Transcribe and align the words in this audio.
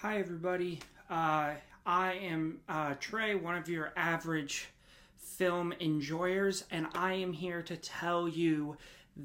Hi, 0.00 0.18
everybody. 0.18 0.80
Uh, 1.08 1.52
I 1.86 2.12
am 2.12 2.60
uh, 2.68 2.96
Trey, 3.00 3.34
one 3.34 3.56
of 3.56 3.66
your 3.66 3.94
average 3.96 4.68
film 5.16 5.72
enjoyers, 5.80 6.64
and 6.70 6.86
I 6.94 7.14
am 7.14 7.32
here 7.32 7.62
to 7.62 7.78
tell 7.78 8.28
you 8.28 8.76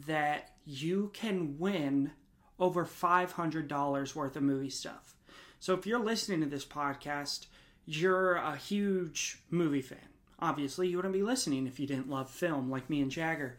that 0.08 0.52
you 0.66 1.12
can 1.14 1.60
win 1.60 2.12
over 2.58 2.86
$500 2.86 4.16
worth 4.16 4.36
of 4.38 4.44
movie 4.44 4.70
stuff. 4.70 5.14
So, 5.60 5.74
if 5.74 5.86
you're 5.86 6.00
listening 6.00 6.40
to 6.40 6.48
this 6.48 6.66
podcast, 6.66 7.48
you're 7.86 8.36
a 8.36 8.56
huge 8.56 9.40
movie 9.50 9.82
fan. 9.82 10.00
Obviously, 10.40 10.88
you 10.88 10.96
wouldn't 10.96 11.14
be 11.14 11.22
listening 11.22 11.68
if 11.68 11.82
you 11.82 11.86
didn't 11.86 12.10
love 12.10 12.30
film 12.30 12.72
like 12.72 12.90
me 12.90 13.02
and 13.02 13.12
Jagger. 13.12 13.58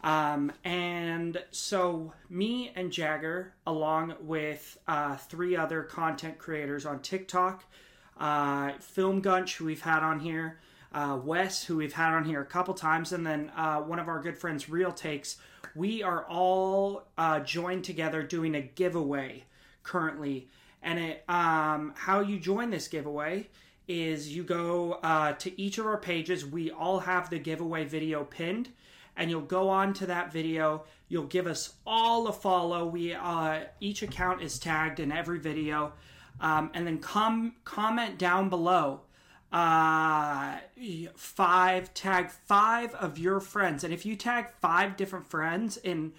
Um, 0.00 0.52
and 0.64 1.42
so, 1.50 2.12
me 2.30 2.72
and 2.76 2.92
Jagger, 2.92 3.54
along 3.66 4.14
with 4.20 4.78
uh, 4.86 5.16
three 5.16 5.56
other 5.56 5.82
content 5.82 6.38
creators 6.38 6.86
on 6.86 7.00
TikTok, 7.00 7.64
uh, 8.18 8.72
Film 8.78 9.20
Gunch, 9.20 9.56
who 9.56 9.64
we've 9.64 9.82
had 9.82 10.02
on 10.02 10.20
here, 10.20 10.60
uh, 10.92 11.18
Wes, 11.22 11.64
who 11.64 11.76
we've 11.76 11.92
had 11.92 12.14
on 12.14 12.24
here 12.24 12.40
a 12.40 12.46
couple 12.46 12.74
times, 12.74 13.12
and 13.12 13.26
then 13.26 13.50
uh, 13.56 13.80
one 13.80 13.98
of 13.98 14.08
our 14.08 14.20
good 14.20 14.38
friends, 14.38 14.68
Real 14.68 14.92
Takes, 14.92 15.36
we 15.74 16.02
are 16.02 16.24
all 16.24 17.08
uh, 17.18 17.40
joined 17.40 17.84
together 17.84 18.22
doing 18.22 18.54
a 18.54 18.62
giveaway 18.62 19.44
currently. 19.82 20.48
And 20.82 20.98
it, 20.98 21.24
um, 21.28 21.92
how 21.96 22.20
you 22.20 22.38
join 22.38 22.70
this 22.70 22.88
giveaway 22.88 23.48
is 23.88 24.34
you 24.34 24.44
go 24.44 24.92
uh, 25.02 25.32
to 25.32 25.60
each 25.60 25.78
of 25.78 25.86
our 25.86 25.96
pages. 25.96 26.46
We 26.46 26.70
all 26.70 27.00
have 27.00 27.30
the 27.30 27.38
giveaway 27.38 27.84
video 27.84 28.24
pinned 28.24 28.70
and 29.18 29.28
you'll 29.28 29.40
go 29.42 29.68
on 29.68 29.92
to 29.94 30.06
that 30.06 30.32
video. 30.32 30.84
You'll 31.08 31.24
give 31.24 31.46
us 31.46 31.74
all 31.86 32.28
a 32.28 32.32
follow. 32.32 32.86
We 32.86 33.12
uh, 33.12 33.64
each 33.80 34.02
account 34.02 34.40
is 34.42 34.58
tagged 34.58 35.00
in 35.00 35.12
every 35.12 35.40
video, 35.40 35.92
um, 36.40 36.70
and 36.72 36.86
then 36.86 36.98
com- 36.98 37.56
comment 37.64 38.16
down 38.16 38.48
below. 38.48 39.02
Uh, 39.50 40.58
five 41.16 41.92
tag 41.94 42.30
five 42.30 42.94
of 42.94 43.18
your 43.18 43.40
friends, 43.40 43.82
and 43.82 43.92
if 43.92 44.06
you 44.06 44.14
tag 44.14 44.46
five 44.60 44.96
different 44.96 45.26
friends 45.26 45.76
in 45.78 46.12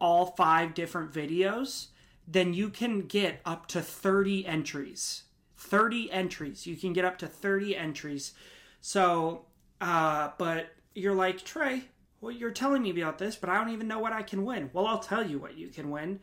all 0.00 0.26
five 0.26 0.74
different 0.74 1.12
videos, 1.12 1.88
then 2.26 2.54
you 2.54 2.70
can 2.70 3.02
get 3.02 3.40
up 3.44 3.66
to 3.68 3.80
30 3.80 4.46
entries. 4.46 5.24
30 5.56 6.10
entries. 6.10 6.66
You 6.66 6.76
can 6.76 6.92
get 6.92 7.04
up 7.04 7.18
to 7.18 7.26
30 7.26 7.76
entries. 7.76 8.32
So, 8.80 9.46
uh, 9.80 10.30
but 10.38 10.68
you're 10.94 11.14
like, 11.14 11.44
Trey, 11.44 11.84
well, 12.26 12.34
you're 12.34 12.50
telling 12.50 12.82
me 12.82 12.90
about 12.90 13.18
this, 13.18 13.36
but 13.36 13.48
I 13.48 13.54
don't 13.54 13.72
even 13.72 13.86
know 13.86 14.00
what 14.00 14.12
I 14.12 14.22
can 14.22 14.44
win. 14.44 14.68
Well, 14.72 14.88
I'll 14.88 14.98
tell 14.98 15.24
you 15.24 15.38
what 15.38 15.56
you 15.56 15.68
can 15.68 15.90
win. 15.90 16.18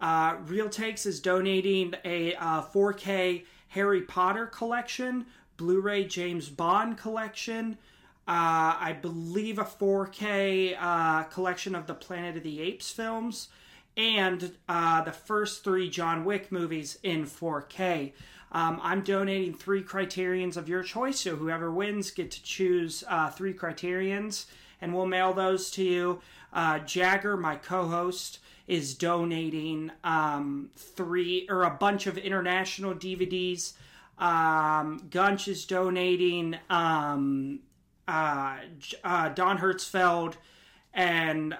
Uh, 0.00 0.36
Real 0.46 0.70
Takes 0.70 1.04
is 1.04 1.20
donating 1.20 1.92
a 2.06 2.34
uh, 2.36 2.62
4K 2.62 3.44
Harry 3.68 4.00
Potter 4.00 4.46
collection, 4.46 5.26
Blu 5.58 5.82
ray 5.82 6.04
James 6.04 6.48
Bond 6.48 6.96
collection, 6.96 7.76
uh, 8.26 8.80
I 8.80 8.96
believe 8.98 9.58
a 9.58 9.64
4K 9.64 10.74
uh, 10.80 11.24
collection 11.24 11.74
of 11.74 11.86
the 11.86 11.94
Planet 11.94 12.38
of 12.38 12.42
the 12.42 12.62
Apes 12.62 12.90
films, 12.90 13.48
and 13.94 14.56
uh, 14.70 15.02
the 15.02 15.12
first 15.12 15.62
three 15.62 15.90
John 15.90 16.24
Wick 16.24 16.50
movies 16.50 16.98
in 17.02 17.26
4K. 17.26 18.14
Um, 18.52 18.80
I'm 18.82 19.02
donating 19.02 19.52
three 19.52 19.82
criterions 19.82 20.56
of 20.56 20.66
your 20.66 20.82
choice, 20.82 21.20
so 21.20 21.36
whoever 21.36 21.70
wins 21.70 22.10
get 22.10 22.30
to 22.30 22.42
choose 22.42 23.04
uh, 23.06 23.28
three 23.28 23.52
criterions 23.52 24.46
and 24.80 24.94
we'll 24.94 25.06
mail 25.06 25.32
those 25.32 25.70
to 25.72 25.84
you. 25.84 26.20
Uh, 26.52 26.78
Jagger, 26.80 27.36
my 27.36 27.56
co-host, 27.56 28.38
is 28.66 28.94
donating 28.94 29.92
um, 30.02 30.70
three 30.76 31.46
or 31.48 31.62
a 31.62 31.70
bunch 31.70 32.06
of 32.06 32.18
international 32.18 32.94
DVDs. 32.94 33.74
Um, 34.18 35.06
Gunch 35.10 35.48
is 35.48 35.66
donating 35.66 36.56
um, 36.70 37.60
uh, 38.08 38.56
uh, 39.04 39.28
Don 39.30 39.58
Hertzfeldt 39.58 40.34
and 40.96 41.52
uh, 41.52 41.56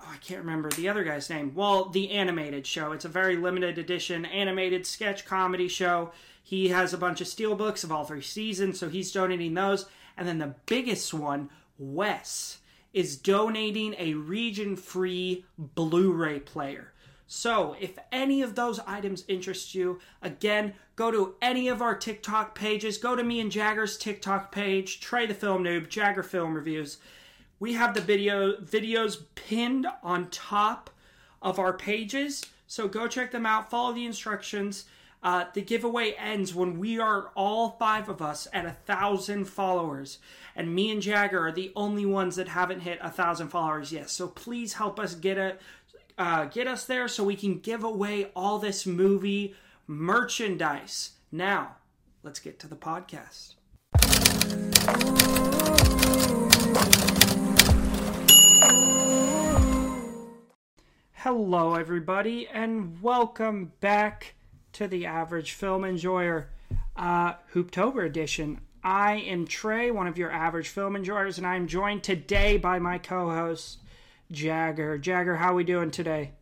oh, 0.00 0.10
I 0.12 0.16
can't 0.22 0.40
remember 0.40 0.70
the 0.70 0.88
other 0.88 1.04
guy's 1.04 1.28
name. 1.28 1.52
Well, 1.54 1.90
the 1.90 2.10
animated 2.10 2.66
show. 2.66 2.92
It's 2.92 3.04
a 3.04 3.10
very 3.10 3.36
limited 3.36 3.76
edition 3.76 4.24
animated 4.24 4.86
sketch 4.86 5.26
comedy 5.26 5.68
show. 5.68 6.10
He 6.42 6.68
has 6.68 6.94
a 6.94 6.98
bunch 6.98 7.20
of 7.20 7.26
steelbooks 7.26 7.84
of 7.84 7.92
all 7.92 8.06
three 8.06 8.22
seasons, 8.22 8.80
so 8.80 8.88
he's 8.88 9.12
donating 9.12 9.52
those. 9.52 9.84
And 10.16 10.26
then 10.26 10.38
the 10.38 10.54
biggest 10.64 11.12
one, 11.12 11.50
Wes 11.78 12.58
is 12.92 13.16
donating 13.16 13.94
a 13.98 14.14
region 14.14 14.76
free 14.76 15.44
Blu 15.56 16.12
ray 16.12 16.40
player. 16.40 16.92
So, 17.30 17.76
if 17.78 17.98
any 18.10 18.40
of 18.40 18.54
those 18.54 18.80
items 18.80 19.24
interest 19.28 19.74
you, 19.74 20.00
again, 20.22 20.72
go 20.96 21.10
to 21.10 21.34
any 21.42 21.68
of 21.68 21.82
our 21.82 21.94
TikTok 21.94 22.54
pages. 22.54 22.96
Go 22.96 23.14
to 23.14 23.22
me 23.22 23.40
and 23.40 23.52
Jagger's 23.52 23.98
TikTok 23.98 24.50
page, 24.50 25.00
Trey 25.00 25.26
the 25.26 25.34
Film 25.34 25.62
Noob, 25.62 25.90
Jagger 25.90 26.22
Film 26.22 26.54
Reviews. 26.54 26.96
We 27.60 27.74
have 27.74 27.92
the 27.92 28.00
video 28.00 28.56
videos 28.56 29.24
pinned 29.34 29.86
on 30.02 30.30
top 30.30 30.88
of 31.42 31.58
our 31.58 31.74
pages, 31.74 32.46
so 32.66 32.88
go 32.88 33.06
check 33.06 33.30
them 33.30 33.44
out. 33.44 33.68
Follow 33.68 33.92
the 33.92 34.06
instructions. 34.06 34.86
Uh, 35.20 35.46
the 35.52 35.60
giveaway 35.60 36.12
ends 36.12 36.54
when 36.54 36.78
we 36.78 36.98
are 37.00 37.32
all 37.34 37.70
five 37.70 38.08
of 38.08 38.22
us 38.22 38.46
at 38.52 38.64
a 38.64 38.70
thousand 38.70 39.46
followers, 39.46 40.18
and 40.54 40.72
me 40.72 40.92
and 40.92 41.02
Jagger 41.02 41.44
are 41.44 41.52
the 41.52 41.72
only 41.74 42.06
ones 42.06 42.36
that 42.36 42.48
haven't 42.48 42.80
hit 42.80 43.00
a 43.02 43.10
thousand 43.10 43.48
followers 43.48 43.90
yet. 43.90 44.10
So 44.10 44.28
please 44.28 44.74
help 44.74 45.00
us 45.00 45.16
get 45.16 45.36
it, 45.36 45.60
uh, 46.16 46.44
get 46.44 46.68
us 46.68 46.84
there, 46.84 47.08
so 47.08 47.24
we 47.24 47.34
can 47.34 47.58
give 47.58 47.82
away 47.82 48.30
all 48.36 48.60
this 48.60 48.86
movie 48.86 49.56
merchandise. 49.88 51.12
Now, 51.32 51.78
let's 52.22 52.38
get 52.38 52.60
to 52.60 52.68
the 52.68 52.76
podcast. 52.76 53.54
Hello, 61.14 61.74
everybody, 61.74 62.46
and 62.46 63.02
welcome 63.02 63.72
back 63.80 64.36
to 64.72 64.88
the 64.88 65.06
average 65.06 65.52
film 65.52 65.84
enjoyer, 65.84 66.50
uh, 66.96 67.34
Hooptober 67.54 68.04
edition. 68.04 68.60
I 68.82 69.16
am 69.16 69.46
Trey, 69.46 69.90
one 69.90 70.06
of 70.06 70.18
your 70.18 70.30
average 70.30 70.68
film 70.68 70.96
enjoyers, 70.96 71.38
and 71.38 71.46
I 71.46 71.56
am 71.56 71.66
joined 71.66 72.02
today 72.02 72.56
by 72.56 72.78
my 72.78 72.98
co-host 72.98 73.78
Jagger. 74.30 74.98
Jagger, 74.98 75.36
how 75.36 75.52
are 75.52 75.54
we 75.54 75.64
doing 75.64 75.90
today? 75.90 76.32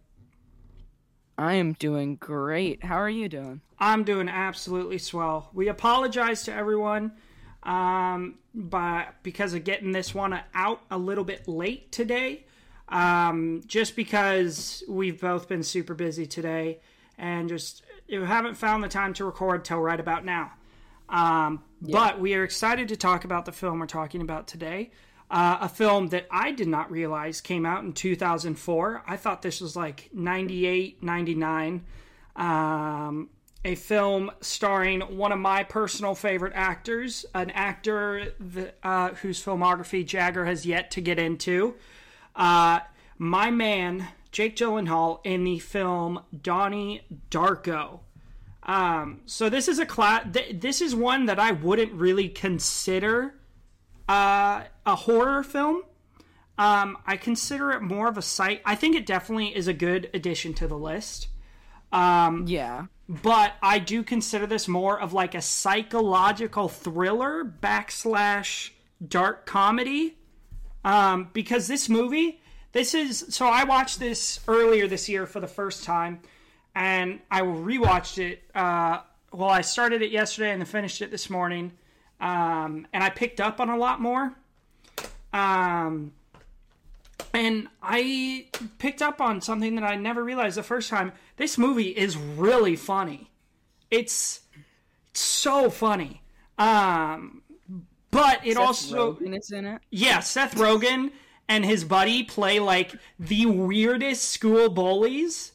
I 1.39 1.55
am 1.55 1.75
doing 1.75 2.17
great. 2.17 2.85
How 2.85 2.97
are 2.97 3.11
you 3.11 3.29
doing? 3.29 3.61
I'm 3.79 4.05
doing 4.05 4.29
absolutely 4.29 4.99
swell. 4.99 5.51
We 5.53 5.69
apologize 5.69 6.45
to 6.45 6.55
everyone 6.55 7.13
um, 7.63 8.39
by, 8.55 9.09
because 9.23 9.53
of 9.53 9.65
getting 9.65 9.93
this 9.93 10.15
one 10.15 10.39
out 10.55 10.81
a 10.91 10.97
little 10.97 11.25
bit 11.25 11.47
late 11.47 11.93
today. 11.93 12.47
Um, 12.89 13.63
just 13.67 13.97
because 13.97 14.85
we've 14.89 15.21
both 15.21 15.49
been 15.49 15.63
super 15.63 15.95
busy 15.95 16.27
today 16.27 16.81
and 17.19 17.49
just 17.49 17.83
you 18.09 18.23
haven't 18.23 18.55
found 18.55 18.83
the 18.83 18.89
time 18.89 19.13
to 19.15 19.25
record 19.25 19.65
till 19.65 19.81
right 19.81 19.99
about 19.99 20.25
now. 20.25 20.53
Um, 21.09 21.63
yeah. 21.83 21.93
But 21.93 22.21
we 22.21 22.35
are 22.35 22.45
excited 22.45 22.89
to 22.89 22.97
talk 22.97 23.25
about 23.25 23.45
the 23.45 23.53
film 23.53 23.79
we're 23.79 23.87
talking 23.87 24.21
about 24.21 24.49
today. 24.49 24.91
Uh, 25.31 25.59
a 25.63 25.69
film 25.69 26.09
that 26.09 26.27
I 26.31 26.53
did 26.53 26.69
not 26.69 26.91
realize 26.91 27.41
came 27.41 27.67
out 27.67 27.85
in 27.85 27.93
2004. 27.93 29.03
I 29.07 29.17
thought 29.17 29.43
this 29.43 29.61
was 29.61 29.75
like 29.75 30.09
98, 30.13 31.03
99. 31.03 31.85
Um, 32.37 33.31
a 33.65 33.75
film 33.75 34.31
starring 34.41 35.01
one 35.01 35.33
of 35.33 35.41
my 35.41 35.65
personal 35.65 36.15
favorite 36.15 36.53
actors, 36.55 37.27
an 37.35 37.51
actor 37.51 38.33
that, 38.39 38.79
uh, 38.85 39.09
whose 39.15 39.45
filmography 39.45 40.07
Jagger 40.07 40.45
has 40.45 40.65
yet 40.65 40.93
to 40.93 41.01
get 41.01 41.19
into. 41.19 41.75
Uh, 42.37 42.81
my 43.19 43.51
man, 43.51 44.07
Jake 44.37 44.55
Gyllenhaal 44.55 45.21
in 45.25 45.45
the 45.45 45.59
film 45.59 46.21
Donnie 46.43 47.01
Darko. 47.31 48.01
Um, 48.65 49.23
so 49.25 49.49
this 49.49 49.67
is 49.67 49.79
a 49.79 49.87
class. 49.87 50.27
Th- 50.31 50.61
this 50.61 50.83
is 50.83 50.95
one 50.95 51.25
that 51.25 51.39
I 51.39 51.53
wouldn't 51.53 51.95
really 51.95 52.29
consider 52.29 53.37
uh, 54.07 54.65
a 54.85 54.95
horror 54.95 55.43
film. 55.43 55.85
Um, 56.59 56.99
I 57.07 57.17
consider 57.17 57.71
it 57.71 57.81
more 57.81 58.09
of 58.09 58.19
a 58.19 58.23
sight. 58.23 58.61
I 58.67 58.75
think 58.75 58.95
it 58.95 59.07
definitely 59.07 59.57
is 59.57 59.69
a 59.69 59.73
good 59.73 60.11
addition 60.13 60.53
to 60.53 60.69
the 60.69 60.77
list. 60.77 61.29
Um, 61.91 62.45
yeah, 62.47 62.89
but 63.09 63.55
I 63.63 63.79
do 63.79 64.03
consider 64.03 64.47
this 64.47 64.69
more 64.69 65.01
of 65.01 65.15
like 65.15 65.35
a 65.35 65.41
psychological 65.41 66.69
thriller 66.69 67.43
backslash 67.43 68.69
dark 69.09 69.47
comedy. 69.47 70.19
Um, 70.85 71.31
because 71.33 71.69
this 71.69 71.89
movie 71.89 72.43
this 72.77 72.93
is 72.95 73.25
so 73.31 73.47
I 73.47 73.65
watched 73.65 73.99
this 73.99 74.39
earlier 74.47 74.87
this 74.87 75.09
year 75.09 75.27
for 75.27 75.41
the 75.41 75.49
first 75.49 75.83
time, 75.83 76.21
and 76.75 77.21
I 77.31 77.41
rewatched 77.41 78.19
it. 78.19 78.43
Uh, 78.55 79.01
well, 79.33 79.49
I 79.49 79.63
started 79.63 80.03
it 80.03 80.11
yesterday 80.11 80.51
and 80.51 80.61
then 80.61 80.67
finished 80.67 81.01
it 81.01 81.11
this 81.11 81.31
morning, 81.31 81.73
um, 82.21 82.87
and 82.93 83.03
I 83.03 83.09
picked 83.09 83.41
up 83.41 83.61
on 83.61 83.71
a 83.71 83.79
lot 83.79 84.03
more. 84.03 84.35
Um, 85.33 86.13
and 87.33 87.69
I 87.83 88.47
picked 88.79 89.01
up 89.01 89.23
on 89.23 89.41
something 89.41 89.77
that 89.77 89.85
I 89.85 89.97
never 89.97 90.23
realized 90.23 90.59
the 90.59 90.63
first 90.63 90.91
time. 90.91 91.13
This 91.39 91.57
movie 91.57 91.89
is 91.89 92.15
really 92.17 92.77
funny. 92.77 93.31
It's 93.91 94.41
so 95.15 95.71
funny. 95.71 96.21
Um, 96.59 97.41
but 98.11 98.47
it 98.47 98.55
Seth 98.55 98.67
also 98.67 99.15
Rogen 99.15 99.39
is 99.39 99.51
in 99.51 99.65
it. 99.65 99.81
yeah, 99.91 100.21
Seth 100.21 100.57
Rogen 100.57 101.11
and 101.49 101.65
his 101.65 101.85
buddy 101.85 102.23
play 102.23 102.59
like 102.61 102.95
the 103.19 103.47
weirdest 103.47 104.31
school 104.31 104.69
bullies. 104.69 105.53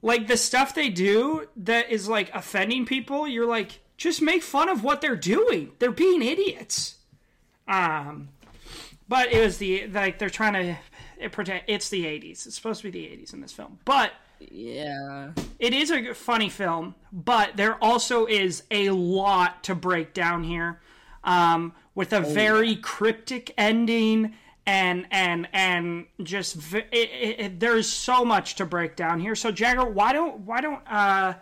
Like 0.00 0.28
the 0.28 0.36
stuff 0.36 0.74
they 0.74 0.90
do 0.90 1.48
that 1.56 1.90
is 1.90 2.08
like 2.08 2.30
offending 2.34 2.86
people, 2.86 3.26
you're 3.26 3.46
like, 3.48 3.80
just 3.96 4.22
make 4.22 4.42
fun 4.44 4.68
of 4.68 4.84
what 4.84 5.00
they're 5.00 5.16
doing. 5.16 5.72
They're 5.80 5.90
being 5.90 6.22
idiots. 6.22 6.96
Um, 7.66 8.28
but 9.08 9.32
it 9.32 9.40
was 9.44 9.58
the 9.58 9.88
like 9.88 10.18
they're 10.18 10.30
trying 10.30 10.52
to 10.52 10.76
it 11.18 11.32
pretend 11.32 11.62
it's 11.66 11.88
the 11.88 12.04
80s. 12.04 12.46
It's 12.46 12.54
supposed 12.54 12.80
to 12.82 12.90
be 12.92 13.00
the 13.00 13.06
80s 13.16 13.32
in 13.34 13.40
this 13.40 13.52
film, 13.52 13.80
but 13.84 14.12
Yeah. 14.38 15.32
it 15.58 15.74
is 15.74 15.90
a 15.90 16.14
funny 16.14 16.48
film, 16.48 16.94
but 17.12 17.56
there 17.56 17.74
also 17.82 18.26
is 18.26 18.62
a 18.70 18.90
lot 18.90 19.64
to 19.64 19.74
break 19.74 20.14
down 20.14 20.44
here, 20.44 20.80
um, 21.24 21.72
with 21.98 22.12
a 22.12 22.20
very 22.20 22.76
cryptic 22.76 23.52
ending 23.58 24.32
and 24.64 25.06
and 25.10 25.48
and 25.52 26.06
just 26.22 26.54
v- 26.54 26.78
it, 26.92 27.10
it, 27.10 27.40
it- 27.40 27.60
there's 27.60 27.90
so 27.90 28.24
much 28.24 28.54
to 28.54 28.64
break 28.64 28.94
down 28.94 29.18
here. 29.18 29.34
So 29.34 29.50
Jagger, 29.50 29.84
why 29.84 30.12
don't 30.12 30.40
why 30.42 30.60
don't 30.60 30.80
uh, 30.86 31.34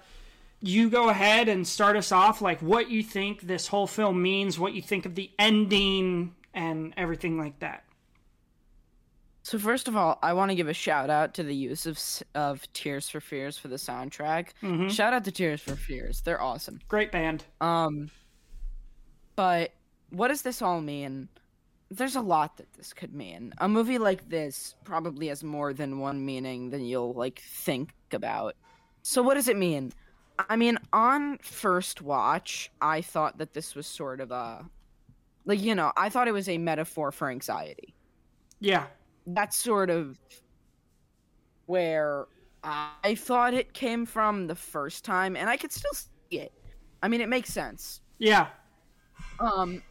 you 0.63 0.89
go 0.89 1.11
ahead 1.11 1.49
and 1.51 1.67
start 1.67 1.95
us 1.95 2.11
off? 2.11 2.41
Like 2.41 2.61
what 2.63 2.89
you 2.91 3.03
think 3.03 3.43
this 3.43 3.67
whole 3.69 3.87
film 3.87 4.23
means, 4.23 4.59
what 4.59 4.73
you 4.73 4.81
think 4.81 5.05
of 5.05 5.15
the 5.15 5.31
ending, 5.39 6.35
and 6.55 6.95
everything 6.97 7.37
like 7.39 7.59
that. 7.59 7.85
So 9.43 9.59
first 9.59 9.89
of 9.89 9.95
all, 9.97 10.19
I 10.23 10.33
want 10.33 10.51
to 10.51 10.55
give 10.55 10.69
a 10.69 10.73
shout 10.75 11.11
out 11.11 11.35
to 11.35 11.43
the 11.43 11.55
use 11.55 11.85
of 11.85 12.01
of 12.35 12.67
Tears 12.73 13.11
for 13.11 13.21
Fears 13.21 13.59
for 13.59 13.69
the 13.69 13.77
soundtrack. 13.77 14.49
Mm-hmm. 14.63 14.89
Shout 14.89 15.13
out 15.13 15.25
to 15.25 15.33
Tears 15.33 15.61
for 15.61 15.77
Fears. 15.77 16.23
They're 16.23 16.41
awesome. 16.41 16.81
Great 16.89 17.13
band. 17.13 17.45
Um 17.61 18.11
but 19.37 19.73
what 20.11 20.29
does 20.29 20.43
this 20.43 20.63
all 20.63 20.81
mean? 20.81 21.29
There's 21.91 22.17
a 22.17 22.21
lot 22.21 22.57
that 22.59 22.73
this 22.75 22.93
could 22.93 23.15
mean. 23.15 23.53
A 23.59 23.69
movie 23.69 23.99
like 23.99 24.29
this 24.29 24.75
probably 24.85 25.29
has 25.29 25.45
more 25.45 25.73
than 25.73 26.01
one 26.01 26.25
meaning 26.25 26.71
than 26.71 26.85
you'll 26.85 27.15
like 27.15 27.41
think 27.41 27.95
about. 28.13 28.57
So 29.03 29.23
what 29.23 29.35
does 29.35 29.49
it 29.49 29.57
mean? 29.57 29.93
I 30.39 30.57
mean, 30.57 30.79
on 30.93 31.39
first 31.39 32.03
watch, 32.03 32.71
I 32.81 33.01
thought 33.03 33.39
that 33.39 33.55
this 33.55 33.75
was 33.75 33.87
sort 33.87 34.21
of 34.21 34.31
a 34.33 34.69
like 35.45 35.61
you 35.61 35.75
know, 35.75 35.93
I 35.97 36.09
thought 36.11 36.29
it 36.29 36.33
was 36.33 36.49
a 36.49 36.59
metaphor 36.59 37.13
for 37.13 37.31
anxiety 37.31 37.95
Yeah. 38.61 38.87
that's 39.27 39.57
sort 39.57 39.91
of 39.91 40.19
where 41.67 42.27
I 42.65 43.15
thought 43.17 43.55
it 43.55 43.73
came 43.75 44.07
from 44.07 44.47
the 44.47 44.55
first 44.55 45.05
time, 45.05 45.37
and 45.37 45.49
I 45.49 45.57
could 45.57 45.73
still 45.73 45.93
see 45.95 46.39
it. 46.41 46.53
I 47.03 47.09
mean, 47.09 47.21
it 47.21 47.29
makes 47.29 47.53
sense. 47.53 48.01
Yeah. 48.19 48.49
Um, 49.39 49.83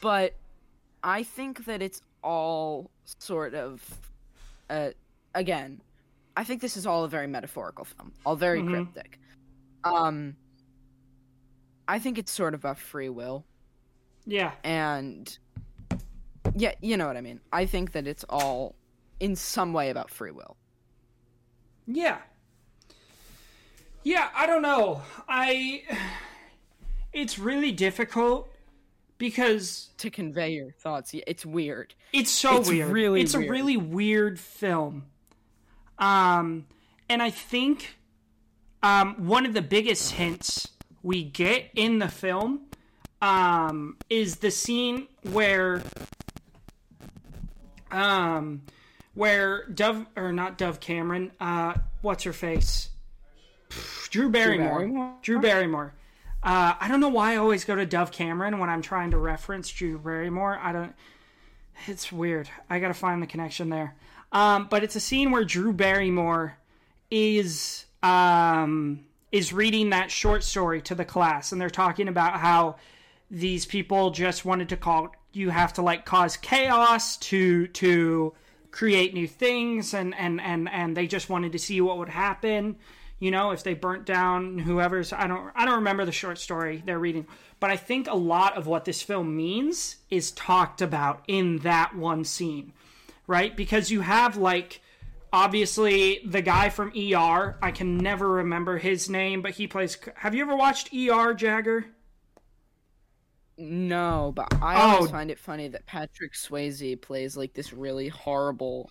but 0.00 0.34
I 1.02 1.22
think 1.22 1.64
that 1.66 1.82
it's 1.82 2.00
all 2.22 2.90
sort 3.18 3.54
of, 3.54 3.82
uh, 4.70 4.90
again, 5.34 5.80
I 6.36 6.44
think 6.44 6.60
this 6.60 6.76
is 6.76 6.86
all 6.86 7.04
a 7.04 7.08
very 7.08 7.26
metaphorical 7.26 7.84
film, 7.84 8.12
all 8.24 8.36
very 8.36 8.60
Mhm. 8.62 8.70
cryptic. 8.70 9.18
Um, 9.84 10.36
I 11.86 11.98
think 11.98 12.16
it's 12.18 12.32
sort 12.32 12.54
of 12.54 12.64
a 12.64 12.74
free 12.74 13.10
will 13.10 13.44
Yeah. 14.26 14.52
and 14.64 15.36
yeah 16.54 16.74
you 16.80 16.96
know 16.96 17.06
what 17.06 17.16
i 17.16 17.20
mean 17.20 17.40
i 17.52 17.66
think 17.66 17.92
that 17.92 18.06
it's 18.06 18.22
all 18.28 18.74
in 19.18 19.34
some 19.34 19.72
way 19.72 19.90
about 19.90 20.08
free 20.10 20.30
will 20.30 20.56
Yeah. 21.86 22.20
Yeah, 24.02 24.30
I 24.34 24.46
don't 24.46 24.62
know. 24.62 25.02
I 25.28 25.82
it's 27.12 27.38
really 27.38 27.72
difficult 27.72 28.53
because 29.18 29.90
to 29.98 30.10
convey 30.10 30.50
your 30.52 30.70
thoughts 30.72 31.14
it's 31.26 31.46
weird 31.46 31.94
it's 32.12 32.30
so 32.30 32.58
It's 32.60 32.68
weird. 32.68 32.90
really 32.90 33.20
it's 33.20 33.34
a 33.34 33.38
really 33.40 33.76
weird 33.76 34.38
film. 34.40 35.06
Um 35.98 36.66
and 37.08 37.22
I 37.22 37.30
think 37.30 37.96
um 38.82 39.26
one 39.26 39.46
of 39.46 39.54
the 39.54 39.62
biggest 39.62 40.12
hints 40.12 40.68
we 41.02 41.22
get 41.24 41.70
in 41.74 41.98
the 41.98 42.08
film 42.08 42.60
um 43.22 43.96
is 44.10 44.36
the 44.36 44.50
scene 44.50 45.06
where 45.32 45.82
um 47.90 48.62
where 49.14 49.64
Dove 49.68 50.06
or 50.16 50.32
not 50.32 50.58
Dove 50.58 50.80
Cameron, 50.80 51.30
uh 51.40 51.74
what's 52.02 52.24
her 52.24 52.32
face? 52.32 52.90
Drew 54.10 54.28
Barrymore. 54.28 54.78
Barrymore? 54.80 55.12
Drew 55.22 55.40
Barrymore. 55.40 55.94
Uh, 56.44 56.74
I 56.78 56.88
don't 56.88 57.00
know 57.00 57.08
why 57.08 57.32
I 57.32 57.36
always 57.36 57.64
go 57.64 57.74
to 57.74 57.86
Dove 57.86 58.12
Cameron 58.12 58.58
when 58.58 58.68
I'm 58.68 58.82
trying 58.82 59.10
to 59.12 59.18
reference 59.18 59.70
Drew 59.70 59.98
Barrymore. 59.98 60.58
I 60.62 60.72
don't. 60.72 60.94
It's 61.86 62.12
weird. 62.12 62.50
I 62.68 62.78
gotta 62.78 62.94
find 62.94 63.22
the 63.22 63.26
connection 63.26 63.70
there. 63.70 63.96
Um, 64.30 64.66
but 64.68 64.84
it's 64.84 64.94
a 64.94 65.00
scene 65.00 65.30
where 65.30 65.44
Drew 65.44 65.72
Barrymore 65.72 66.58
is 67.10 67.86
um, 68.02 69.06
is 69.32 69.54
reading 69.54 69.90
that 69.90 70.10
short 70.10 70.44
story 70.44 70.82
to 70.82 70.94
the 70.94 71.04
class, 71.06 71.50
and 71.50 71.60
they're 71.60 71.70
talking 71.70 72.08
about 72.08 72.38
how 72.38 72.76
these 73.30 73.64
people 73.64 74.10
just 74.10 74.44
wanted 74.44 74.68
to 74.68 74.76
call. 74.76 75.14
You 75.32 75.48
have 75.48 75.72
to 75.74 75.82
like 75.82 76.04
cause 76.04 76.36
chaos 76.36 77.16
to 77.16 77.68
to 77.68 78.34
create 78.70 79.14
new 79.14 79.26
things, 79.26 79.94
and 79.94 80.14
and 80.14 80.42
and 80.42 80.68
and 80.68 80.94
they 80.94 81.06
just 81.06 81.30
wanted 81.30 81.52
to 81.52 81.58
see 81.58 81.80
what 81.80 81.96
would 81.96 82.10
happen. 82.10 82.76
You 83.24 83.30
know, 83.30 83.52
if 83.52 83.62
they 83.62 83.74
burnt 83.74 84.04
down 84.04 84.58
whoever's. 84.58 85.12
I 85.12 85.26
don't. 85.26 85.50
I 85.54 85.64
don't 85.64 85.76
remember 85.76 86.04
the 86.04 86.12
short 86.12 86.38
story 86.38 86.82
they're 86.84 86.98
reading, 86.98 87.26
but 87.58 87.70
I 87.70 87.76
think 87.76 88.06
a 88.06 88.14
lot 88.14 88.56
of 88.56 88.66
what 88.66 88.84
this 88.84 89.00
film 89.02 89.34
means 89.36 89.96
is 90.10 90.30
talked 90.32 90.82
about 90.82 91.24
in 91.26 91.58
that 91.58 91.96
one 91.96 92.24
scene 92.24 92.72
right? 93.26 93.56
Because 93.56 93.90
you 93.90 94.02
have 94.02 94.36
like 94.36 94.80
obviously 95.32 96.20
the 96.26 96.42
guy 96.42 96.68
from 96.68 96.92
ER. 96.96 97.56
I 97.62 97.70
can 97.72 97.96
never 97.96 98.28
remember 98.28 98.76
his 98.78 99.08
name, 99.08 99.40
but 99.40 99.52
he 99.52 99.66
plays. 99.66 99.96
Have 100.16 100.34
you 100.34 100.42
ever 100.42 100.54
watched 100.56 100.92
ER, 100.94 101.32
Jagger? 101.34 101.86
no 103.56 104.32
but 104.34 104.48
i 104.60 104.74
Oh. 104.76 104.96
always 104.96 105.10
find 105.10 105.30
it 105.30 105.38
funny 105.38 105.68
that 105.68 105.86
patrick 105.86 106.32
swayze 106.32 107.00
plays 107.00 107.36
like 107.36 107.54
this 107.54 107.72
really 107.72 108.08
horrible 108.08 108.90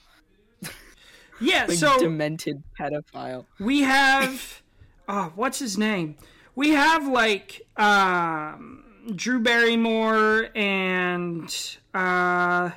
Yeah. 1.43 1.65
like 1.67 1.77
so 1.77 1.99
demented 1.99 2.63
pedophile 2.79 3.45
we 3.59 3.81
have. 3.81 4.61
Oh, 5.07 5.33
what's 5.35 5.59
his 5.59 5.77
name? 5.77 6.15
We 6.55 6.69
have 6.69 7.07
like 7.07 7.67
um, 7.77 8.83
Drew 9.15 9.39
Barrymore 9.39 10.49
and 10.55 11.77
uh, 11.93 12.71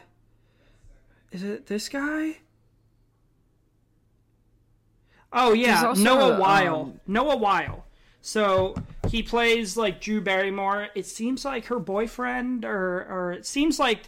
is 1.31 1.43
it 1.43 1.67
this 1.67 1.89
guy? 1.89 2.39
Oh 5.33 5.53
yeah, 5.53 5.93
Noah 5.97 6.37
a, 6.37 6.41
Wyle. 6.41 6.81
um, 6.81 7.01
Noah 7.07 7.37
Wyle. 7.37 7.85
So 8.23 8.75
he 9.09 9.23
plays 9.23 9.77
like 9.77 10.01
Drew 10.01 10.21
Barrymore. 10.21 10.89
It 10.95 11.07
seems 11.07 11.45
like 11.45 11.67
her 11.67 11.79
boyfriend, 11.79 12.65
or 12.65 13.07
or 13.09 13.33
it 13.33 13.47
seems 13.47 13.79
like 13.79 14.05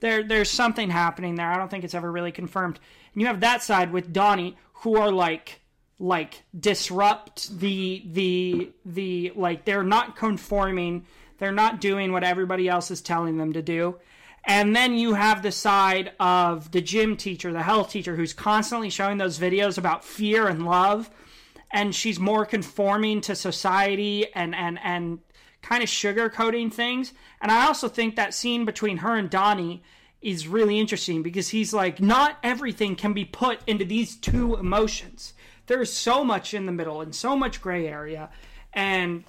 there 0.00 0.22
there's 0.22 0.50
something 0.50 0.90
happening 0.90 1.34
there. 1.34 1.50
I 1.50 1.56
don't 1.56 1.70
think 1.70 1.84
it's 1.84 1.94
ever 1.94 2.10
really 2.10 2.32
confirmed. 2.32 2.78
And 3.12 3.20
you 3.20 3.26
have 3.26 3.40
that 3.40 3.62
side 3.62 3.92
with 3.92 4.12
Donnie, 4.12 4.56
who 4.72 4.96
are 4.96 5.10
like 5.10 5.60
like 5.98 6.42
disrupt 6.58 7.58
the 7.58 8.02
the 8.06 8.70
the 8.84 9.32
like 9.34 9.64
they're 9.64 9.82
not 9.82 10.16
conforming. 10.16 11.06
They're 11.38 11.52
not 11.52 11.80
doing 11.80 12.12
what 12.12 12.24
everybody 12.24 12.68
else 12.68 12.90
is 12.90 13.00
telling 13.00 13.36
them 13.36 13.52
to 13.52 13.62
do. 13.62 13.98
And 14.44 14.74
then 14.74 14.94
you 14.94 15.14
have 15.14 15.42
the 15.42 15.52
side 15.52 16.12
of 16.18 16.70
the 16.72 16.80
gym 16.80 17.16
teacher, 17.16 17.52
the 17.52 17.62
health 17.62 17.90
teacher, 17.90 18.16
who's 18.16 18.32
constantly 18.32 18.90
showing 18.90 19.18
those 19.18 19.38
videos 19.38 19.76
about 19.78 20.04
fear 20.04 20.48
and 20.48 20.64
love. 20.64 21.10
And 21.70 21.94
she's 21.94 22.18
more 22.18 22.46
conforming 22.46 23.20
to 23.22 23.36
society 23.36 24.32
and, 24.34 24.54
and, 24.54 24.78
and 24.82 25.18
kind 25.62 25.82
of 25.82 25.88
sugarcoating 25.88 26.72
things. 26.72 27.12
And 27.40 27.50
I 27.50 27.66
also 27.66 27.88
think 27.88 28.16
that 28.16 28.34
scene 28.34 28.64
between 28.64 28.98
her 28.98 29.16
and 29.16 29.28
Donnie 29.28 29.82
is 30.20 30.48
really 30.48 30.78
interesting 30.78 31.22
because 31.22 31.50
he's 31.50 31.72
like, 31.72 32.00
not 32.00 32.38
everything 32.42 32.96
can 32.96 33.12
be 33.12 33.24
put 33.24 33.60
into 33.66 33.84
these 33.84 34.16
two 34.16 34.56
emotions. 34.56 35.34
There's 35.66 35.92
so 35.92 36.24
much 36.24 36.54
in 36.54 36.66
the 36.66 36.72
middle 36.72 37.00
and 37.00 37.14
so 37.14 37.36
much 37.36 37.60
gray 37.60 37.86
area. 37.86 38.30
And 38.72 39.24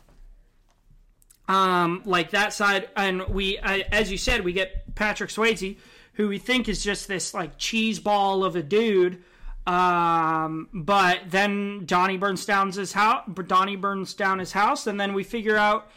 um, 1.48 2.02
like 2.06 2.32
that 2.32 2.54
side, 2.54 2.90
and 2.96 3.28
we, 3.28 3.58
uh, 3.60 3.80
as 3.92 4.12
you 4.12 4.18
said, 4.18 4.44
we 4.44 4.54
get 4.54 4.96
Patrick 4.96 5.30
Swayze, 5.30 5.78
who 6.14 6.28
we 6.28 6.38
think 6.38 6.70
is 6.70 6.84
just 6.84 7.08
this 7.08 7.34
like 7.34 7.58
cheese 7.58 8.00
ball 8.00 8.44
of 8.44 8.56
a 8.56 8.64
dude. 8.64 9.24
Um, 9.68 10.70
but 10.74 11.22
then 11.28 11.86
Donnie 11.86 12.18
burns 12.18 12.46
down 12.46 12.72
his 12.72 12.94
house. 12.94 13.30
Donnie 13.48 13.76
burns 13.76 14.14
down 14.14 14.40
his 14.40 14.52
house, 14.54 14.88
and 14.88 15.00
then 15.00 15.14
we 15.14 15.24
figure 15.24 15.58
out 15.58 15.90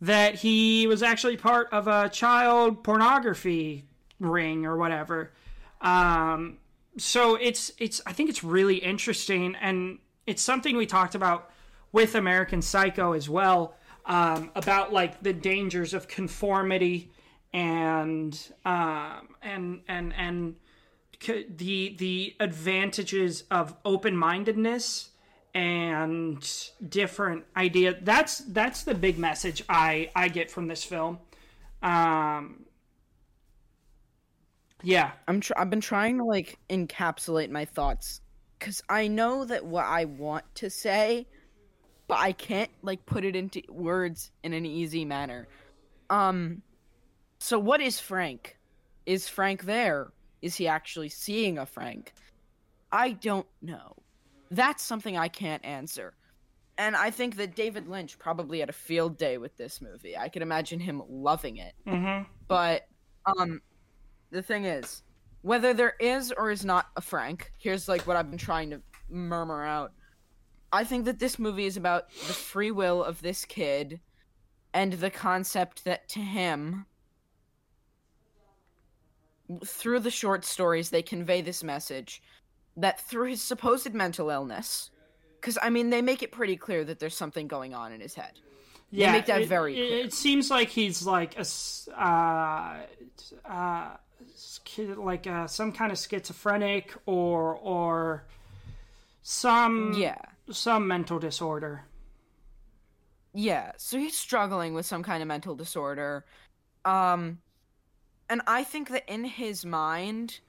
that 0.00 0.36
he 0.36 0.86
was 0.86 1.02
actually 1.02 1.36
part 1.36 1.68
of 1.72 1.88
a 1.88 2.08
child 2.08 2.84
pornography 2.84 3.84
ring 4.20 4.66
or 4.66 4.76
whatever. 4.76 5.32
Um, 5.80 6.58
so 6.96 7.36
it's 7.36 7.72
it's 7.78 8.00
I 8.06 8.12
think 8.12 8.28
it's 8.28 8.42
really 8.42 8.76
interesting, 8.76 9.54
and 9.60 9.98
it's 10.26 10.42
something 10.42 10.76
we 10.76 10.86
talked 10.86 11.14
about 11.14 11.50
with 11.92 12.14
American 12.14 12.62
Psycho 12.62 13.12
as 13.12 13.28
well 13.28 13.74
um, 14.06 14.50
about 14.54 14.92
like 14.92 15.22
the 15.22 15.32
dangers 15.32 15.94
of 15.94 16.08
conformity 16.08 17.10
and 17.52 18.52
um, 18.64 19.28
and 19.42 19.80
and 19.88 20.12
and 20.16 20.56
the 21.22 21.94
the 21.98 22.36
advantages 22.40 23.44
of 23.50 23.74
open 23.84 24.16
mindedness 24.16 25.10
and 25.58 26.70
different 26.88 27.44
idea. 27.56 27.98
That's 28.00 28.38
that's 28.38 28.84
the 28.84 28.94
big 28.94 29.18
message 29.18 29.64
I 29.68 30.08
I 30.14 30.28
get 30.28 30.52
from 30.52 30.68
this 30.68 30.84
film. 30.84 31.18
Um, 31.82 32.64
yeah, 34.84 35.10
I'm 35.26 35.40
tr- 35.40 35.54
I've 35.56 35.68
been 35.68 35.80
trying 35.80 36.18
to 36.18 36.24
like 36.24 36.58
encapsulate 36.70 37.50
my 37.50 37.64
thoughts 37.64 38.20
because 38.56 38.84
I 38.88 39.08
know 39.08 39.44
that 39.46 39.66
what 39.66 39.84
I 39.84 40.04
want 40.04 40.44
to 40.56 40.70
say, 40.70 41.26
but 42.06 42.18
I 42.18 42.30
can't 42.30 42.70
like 42.82 43.04
put 43.04 43.24
it 43.24 43.34
into 43.34 43.60
words 43.68 44.30
in 44.44 44.52
an 44.52 44.64
easy 44.64 45.04
manner. 45.04 45.48
Um, 46.08 46.62
so 47.40 47.58
what 47.58 47.80
is 47.80 47.98
Frank? 47.98 48.56
Is 49.06 49.26
Frank 49.26 49.64
there? 49.64 50.12
Is 50.40 50.54
he 50.54 50.68
actually 50.68 51.08
seeing 51.08 51.58
a 51.58 51.66
Frank? 51.66 52.12
I 52.92 53.10
don't 53.10 53.46
know. 53.60 53.96
That's 54.50 54.82
something 54.82 55.16
I 55.16 55.28
can't 55.28 55.64
answer. 55.64 56.14
And 56.78 56.94
I 56.94 57.10
think 57.10 57.36
that 57.36 57.56
David 57.56 57.88
Lynch 57.88 58.18
probably 58.18 58.60
had 58.60 58.68
a 58.68 58.72
field 58.72 59.18
day 59.18 59.36
with 59.36 59.56
this 59.56 59.80
movie. 59.80 60.16
I 60.16 60.28
can 60.28 60.42
imagine 60.42 60.78
him 60.78 61.02
loving 61.08 61.56
it. 61.56 61.74
Mm-hmm. 61.86 62.30
But 62.46 62.86
um 63.26 63.60
the 64.30 64.42
thing 64.42 64.64
is, 64.64 65.02
whether 65.42 65.74
there 65.74 65.94
is 65.98 66.32
or 66.32 66.50
is 66.50 66.64
not 66.64 66.86
a 66.96 67.00
Frank, 67.00 67.52
here's 67.58 67.88
like 67.88 68.06
what 68.06 68.16
I've 68.16 68.30
been 68.30 68.38
trying 68.38 68.70
to 68.70 68.80
murmur 69.08 69.64
out. 69.64 69.92
I 70.72 70.84
think 70.84 71.06
that 71.06 71.18
this 71.18 71.38
movie 71.38 71.66
is 71.66 71.76
about 71.76 72.10
the 72.10 72.32
free 72.32 72.70
will 72.70 73.02
of 73.02 73.22
this 73.22 73.44
kid 73.44 74.00
and 74.74 74.92
the 74.92 75.10
concept 75.10 75.84
that 75.84 76.08
to 76.10 76.20
him 76.20 76.84
through 79.64 80.00
the 80.00 80.10
short 80.10 80.44
stories 80.44 80.90
they 80.90 81.02
convey 81.02 81.40
this 81.40 81.64
message 81.64 82.22
that 82.80 83.00
through 83.00 83.28
his 83.28 83.42
supposed 83.42 83.92
mental 83.92 84.30
illness 84.30 84.90
because 85.40 85.58
i 85.62 85.70
mean 85.70 85.90
they 85.90 86.02
make 86.02 86.22
it 86.22 86.32
pretty 86.32 86.56
clear 86.56 86.84
that 86.84 86.98
there's 86.98 87.16
something 87.16 87.46
going 87.48 87.74
on 87.74 87.92
in 87.92 88.00
his 88.00 88.14
head 88.14 88.32
yeah, 88.90 89.12
make 89.12 89.26
that 89.26 89.42
it, 89.42 89.48
very 89.48 89.74
clear. 89.74 90.04
it 90.04 90.14
seems 90.14 90.50
like 90.50 90.68
he's 90.68 91.04
like 91.04 91.38
a, 91.38 91.44
uh, 91.94 92.76
uh, 93.44 93.96
like 94.96 95.26
uh, 95.26 95.46
some 95.46 95.72
kind 95.72 95.92
of 95.92 95.98
schizophrenic 95.98 96.94
or 97.04 97.54
or 97.56 98.24
some 99.22 99.92
yeah 99.94 100.16
some 100.50 100.88
mental 100.88 101.18
disorder. 101.18 101.84
Yeah, 103.34 103.72
so 103.76 103.98
he's 103.98 104.16
struggling 104.16 104.72
with 104.72 104.86
some 104.86 105.02
kind 105.02 105.22
of 105.22 105.28
mental 105.28 105.54
disorder. 105.54 106.24
Um 106.84 107.40
and 108.30 108.40
I 108.46 108.64
think 108.64 108.88
that 108.90 109.10
in 109.12 109.24
his 109.24 109.66
mind 109.66 110.40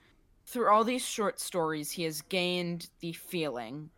through 0.50 0.68
all 0.68 0.82
these 0.82 1.04
short 1.04 1.38
stories 1.38 1.92
he 1.92 2.02
has 2.02 2.22
gained 2.22 2.88
the 3.00 3.12
feeling 3.12 3.88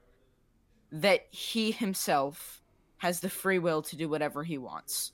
that 0.91 1.27
he 1.31 1.73
himself 1.73 2.61
has 2.99 3.21
the 3.21 3.31
free 3.31 3.59
will 3.59 3.81
to 3.81 3.97
do 3.97 4.09
whatever 4.09 4.45
he 4.45 4.59
wants. 4.59 5.13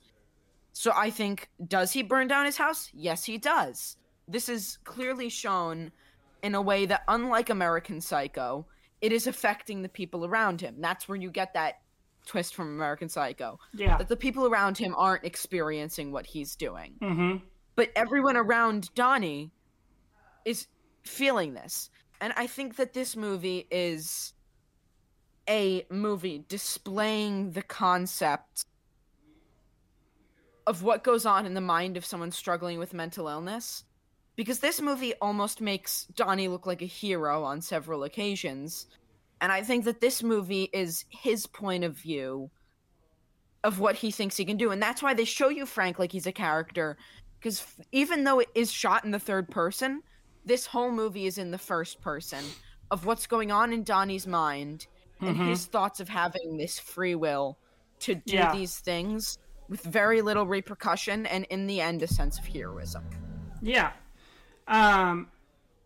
So 0.73 0.91
I 0.93 1.09
think 1.09 1.49
does 1.67 1.93
he 1.93 2.03
burn 2.03 2.27
down 2.27 2.45
his 2.45 2.57
house? 2.57 2.89
Yes, 2.93 3.23
he 3.23 3.37
does. 3.37 3.95
This 4.27 4.49
is 4.49 4.77
clearly 4.83 5.29
shown 5.29 5.91
in 6.43 6.55
a 6.55 6.61
way 6.61 6.85
that 6.85 7.03
unlike 7.07 7.49
American 7.49 8.01
Psycho, 8.01 8.65
it 9.01 9.13
is 9.13 9.25
affecting 9.25 9.81
the 9.81 9.89
people 9.89 10.25
around 10.25 10.59
him. 10.59 10.75
That's 10.79 11.07
where 11.07 11.17
you 11.17 11.31
get 11.31 11.53
that 11.53 11.79
twist 12.25 12.53
from 12.53 12.67
American 12.67 13.07
Psycho. 13.07 13.57
Yeah. 13.73 13.97
That 13.97 14.09
the 14.09 14.17
people 14.17 14.45
around 14.45 14.77
him 14.77 14.93
aren't 14.97 15.23
experiencing 15.23 16.11
what 16.11 16.25
he's 16.27 16.55
doing. 16.55 16.95
Mm-hmm. 17.01 17.45
But 17.75 17.91
everyone 17.95 18.35
around 18.35 18.93
Donnie 18.93 19.51
is 20.43 20.67
feeling 21.09 21.53
this. 21.53 21.89
And 22.21 22.33
I 22.35 22.47
think 22.47 22.75
that 22.77 22.93
this 22.93 23.15
movie 23.15 23.67
is 23.71 24.33
a 25.47 25.85
movie 25.89 26.43
displaying 26.47 27.51
the 27.51 27.61
concept 27.61 28.65
of 30.67 30.83
what 30.83 31.03
goes 31.03 31.25
on 31.25 31.45
in 31.45 31.55
the 31.55 31.61
mind 31.61 31.97
of 31.97 32.05
someone 32.05 32.31
struggling 32.31 32.77
with 32.77 32.93
mental 32.93 33.27
illness. 33.27 33.83
Because 34.35 34.59
this 34.59 34.79
movie 34.79 35.13
almost 35.21 35.59
makes 35.59 36.05
Donnie 36.15 36.47
look 36.47 36.65
like 36.65 36.81
a 36.81 36.85
hero 36.85 37.43
on 37.43 37.61
several 37.61 38.03
occasions. 38.03 38.85
And 39.41 39.51
I 39.51 39.63
think 39.63 39.85
that 39.85 39.99
this 39.99 40.23
movie 40.23 40.69
is 40.71 41.05
his 41.09 41.45
point 41.45 41.83
of 41.83 41.97
view 41.97 42.49
of 43.63 43.79
what 43.79 43.95
he 43.95 44.11
thinks 44.11 44.37
he 44.37 44.45
can 44.45 44.57
do. 44.57 44.71
And 44.71 44.81
that's 44.81 45.03
why 45.03 45.13
they 45.13 45.25
show 45.25 45.49
you 45.49 45.65
Frank 45.65 45.99
like 45.99 46.11
he's 46.11 46.27
a 46.27 46.31
character. 46.31 46.97
Because 47.39 47.65
even 47.91 48.23
though 48.23 48.39
it 48.39 48.49
is 48.55 48.71
shot 48.71 49.03
in 49.03 49.11
the 49.11 49.19
third 49.19 49.49
person, 49.49 50.03
this 50.45 50.65
whole 50.65 50.91
movie 50.91 51.25
is 51.25 51.37
in 51.37 51.51
the 51.51 51.57
first 51.57 52.01
person 52.01 52.43
of 52.91 53.05
what's 53.05 53.27
going 53.27 53.51
on 53.51 53.71
in 53.73 53.83
Donnie's 53.83 54.25
mind 54.27 54.87
and 55.21 55.35
his 55.35 55.65
thoughts 55.65 55.99
of 55.99 56.07
having 56.09 56.57
this 56.57 56.79
free 56.79 57.13
will 57.15 57.57
to 57.99 58.15
do 58.15 58.35
Yeah. 58.35 58.53
these 58.55 58.79
things 58.79 59.37
with 59.67 59.81
very 59.81 60.21
little 60.21 60.45
repercussion 60.47 61.25
and 61.25 61.45
in 61.49 61.67
the 61.67 61.81
end 61.81 62.01
a 62.01 62.07
sense 62.07 62.39
of 62.39 62.45
heroism. 62.47 63.03
Yeah. 63.61 63.91
Um, 64.67 65.27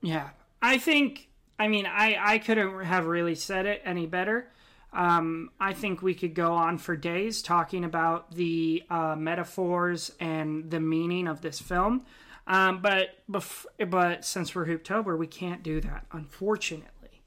yeah. 0.02 0.30
I 0.62 0.78
think, 0.78 1.30
I 1.60 1.68
mean, 1.68 1.86
I, 1.86 2.16
I 2.20 2.38
couldn't 2.38 2.84
have 2.86 3.06
really 3.08 3.36
said 3.36 3.66
it 3.66 3.82
any 3.84 4.06
better. 4.06 4.48
Um, 4.94 5.50
I 5.60 5.74
think 5.74 6.04
we 6.04 6.14
could 6.14 6.36
go 6.36 6.54
on 6.54 6.78
for 6.78 6.96
days 6.96 7.42
talking 7.42 7.84
about 7.84 8.32
the 8.36 8.84
uh, 8.90 9.16
metaphors 9.18 10.12
and 10.20 10.70
the 10.70 10.80
meaning 10.80 11.28
of 11.28 11.42
this 11.42 11.60
film. 11.60 12.06
Um, 12.46 12.82
but 12.82 13.10
bef- 13.32 13.66
but 13.90 14.26
since 14.26 14.54
we're 14.54 14.66
Hooptober, 14.66 15.18
we 15.18 15.28
can't 15.28 15.64
do 15.64 15.80
that, 15.82 16.06
unfortunately. 16.12 17.22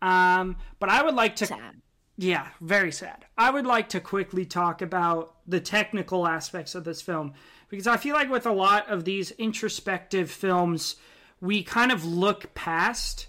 Um, 0.00 0.56
but 0.78 0.88
I 0.88 1.02
would 1.02 1.14
like 1.14 1.36
to 1.36 1.46
Sad. 1.46 1.80
yeah, 2.16 2.48
very 2.60 2.92
sad. 2.92 3.24
I 3.36 3.50
would 3.50 3.66
like 3.66 3.88
to 3.90 4.00
quickly 4.00 4.44
talk 4.44 4.82
about 4.82 5.36
the 5.46 5.60
technical 5.60 6.26
aspects 6.26 6.74
of 6.74 6.84
this 6.84 7.02
film 7.02 7.34
because 7.68 7.86
I 7.86 7.96
feel 7.96 8.14
like 8.14 8.30
with 8.30 8.46
a 8.46 8.52
lot 8.52 8.88
of 8.88 9.04
these 9.04 9.30
introspective 9.32 10.30
films, 10.30 10.96
we 11.40 11.62
kind 11.62 11.90
of 11.90 12.04
look 12.04 12.54
past 12.54 13.28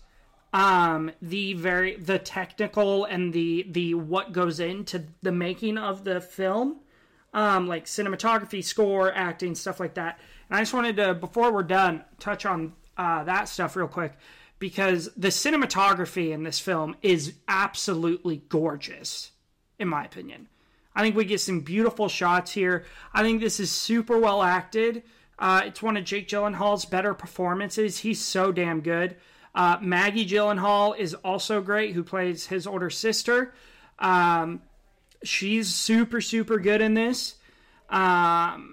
um, 0.53 1.11
the 1.21 1.53
very 1.53 1.95
the 1.95 2.19
technical 2.19 3.05
and 3.05 3.33
the 3.33 3.65
the 3.69 3.95
what 3.95 4.31
goes 4.33 4.59
into 4.59 5.05
the 5.23 5.31
making 5.31 5.77
of 5.79 6.03
the 6.03 6.21
film, 6.21 6.79
um, 7.33 7.67
like 7.67 7.85
cinematography, 7.85 8.63
score, 8.63 9.11
acting, 9.13 9.55
stuff 9.55 9.79
like 9.79 9.95
that. 9.95 10.19
And 10.53 10.59
I 10.59 10.61
just 10.61 10.75
wanted 10.75 10.97
to 10.97 11.15
before 11.15 11.51
we're 11.51 11.63
done 11.63 12.03
touch 12.19 12.45
on 12.45 12.73
uh, 12.95 13.23
that 13.23 13.49
stuff 13.49 13.75
real 13.75 13.87
quick 13.87 14.13
because 14.59 15.09
the 15.17 15.29
cinematography 15.29 16.29
in 16.29 16.43
this 16.43 16.59
film 16.59 16.95
is 17.01 17.33
absolutely 17.47 18.43
gorgeous, 18.49 19.31
in 19.79 19.87
my 19.87 20.05
opinion. 20.05 20.47
I 20.95 21.01
think 21.01 21.15
we 21.15 21.25
get 21.25 21.41
some 21.41 21.61
beautiful 21.61 22.07
shots 22.07 22.51
here. 22.51 22.85
I 23.15 23.23
think 23.23 23.41
this 23.41 23.59
is 23.59 23.71
super 23.71 24.19
well 24.19 24.43
acted. 24.43 25.01
Uh, 25.39 25.63
it's 25.65 25.81
one 25.81 25.97
of 25.97 26.03
Jake 26.05 26.27
Gyllenhaal's 26.27 26.85
better 26.85 27.15
performances. 27.15 27.97
He's 27.97 28.23
so 28.23 28.51
damn 28.51 28.81
good. 28.81 29.15
Uh, 29.55 29.77
Maggie 29.81 30.23
Gyllenhaal 30.23 30.95
is 30.95 31.15
also 31.15 31.61
great, 31.61 31.95
who 31.95 32.03
plays 32.03 32.45
his 32.45 32.67
older 32.67 32.91
sister. 32.91 33.55
Um, 33.97 34.61
she's 35.23 35.73
super, 35.73 36.21
super 36.21 36.59
good 36.59 36.79
in 36.79 36.93
this. 36.93 37.37
Um, 37.89 38.72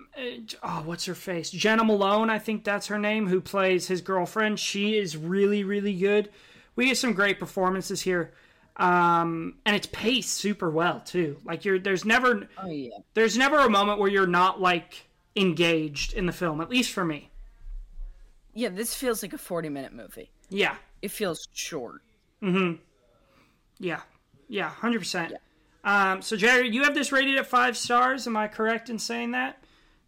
oh, 0.63 0.83
what's 0.85 1.05
her 1.07 1.15
face? 1.15 1.51
Jena 1.51 1.85
Malone, 1.85 2.31
I 2.31 2.39
think 2.39 2.65
that's 2.65 2.87
her 2.89 2.99
name, 2.99 3.27
who 3.29 3.41
plays 3.41 3.87
his 3.89 4.01
girlfriend. 4.01 4.59
She 4.61 4.97
is 4.99 5.17
really, 5.17 5.65
really 5.65 5.95
good. 5.95 6.31
We 6.77 6.87
get 6.87 6.97
some 6.99 7.13
great 7.13 7.39
performances 7.39 8.03
here. 8.03 8.33
Um, 8.77 9.57
and 9.67 9.77
it's 9.77 9.89
paced 9.89 10.31
super 10.35 10.71
well 10.71 11.01
too. 11.01 11.37
Like 11.45 11.65
you're, 11.65 11.79
there's 11.79 12.05
never, 12.05 12.49
Oh 12.57 12.69
yeah. 12.69 12.91
there's 13.15 13.37
never 13.37 13.59
a 13.59 13.69
moment 13.69 13.99
where 13.99 14.09
you're 14.11 14.27
not 14.27 14.61
like 14.61 15.07
engaged 15.37 16.15
in 16.15 16.27
the 16.27 16.33
film. 16.33 16.61
At 16.61 16.71
least 16.71 16.93
for 16.93 17.05
me. 17.05 17.31
Yeah, 18.55 18.71
this 18.71 18.95
feels 18.95 19.23
like 19.23 19.33
a 19.33 19.39
40 19.39 19.69
minute 19.69 19.93
movie. 19.93 20.31
Yeah, 20.49 20.77
It 21.03 21.11
feels 21.11 21.47
short. 21.53 22.03
Mhm. 22.43 22.79
Yeah, 23.79 24.01
yeah, 24.49 24.69
hundred 24.71 24.99
percent. 25.01 25.35
Um, 25.85 26.21
so 26.23 26.37
Jerry, 26.37 26.69
you 26.71 26.83
have 26.85 26.95
this 26.95 27.13
rated 27.13 27.37
at 27.37 27.47
five 27.47 27.77
stars. 27.77 28.27
Am 28.27 28.37
I 28.37 28.49
correct 28.49 28.91
in 28.91 28.99
saying 28.99 29.31
that? 29.33 29.63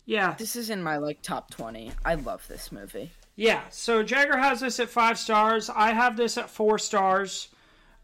Yeah, 0.04 0.35
This 0.38 0.56
is 0.56 0.71
in 0.71 0.82
my 0.82 0.97
like 0.97 1.23
top 1.23 1.50
20. 1.50 1.92
I 2.04 2.14
love 2.16 2.47
this 2.49 2.73
movie. 2.73 3.11
Yeah, 3.37 3.62
so 3.71 4.02
Jagger 4.02 4.37
has 4.37 4.61
this 4.61 4.78
at 4.80 4.88
five 4.90 5.18
stars. 5.18 5.71
I 5.71 5.92
have 5.92 6.16
this 6.16 6.37
at 6.37 6.50
four 6.50 6.78
stars. 6.78 7.49